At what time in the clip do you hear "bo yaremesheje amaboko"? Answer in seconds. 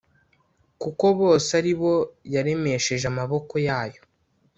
1.79-3.53